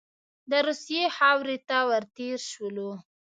د 0.49 0.51
روسیې 0.67 1.03
خاورې 1.17 1.57
ته 1.67 1.77
ور 1.89 2.03
تېر 2.17 2.37
شولو. 2.51 2.91